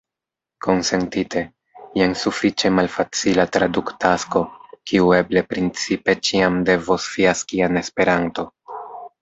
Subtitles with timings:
[0.67, 1.41] Konsentite,
[1.99, 4.41] jen sufiĉe malfacila traduktasko,
[4.93, 8.49] kiu eble principe ĉiam devos fiaski en Esperanto.